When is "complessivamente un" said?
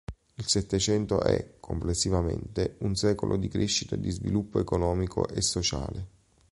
1.59-2.95